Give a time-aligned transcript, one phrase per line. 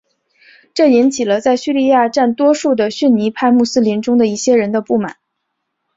[0.73, 5.17] 这引起了在叙利亚占多数的逊尼派穆斯林中的一些人的不满。